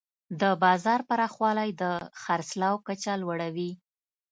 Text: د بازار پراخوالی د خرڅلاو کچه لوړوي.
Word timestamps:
د 0.41 0.43
بازار 0.63 0.99
پراخوالی 1.09 1.69
د 1.81 1.83
خرڅلاو 2.21 2.75
کچه 2.87 3.13
لوړوي. 3.21 3.71